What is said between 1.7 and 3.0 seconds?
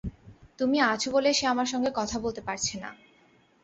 সঙ্গে কথা বলতে পারছে না।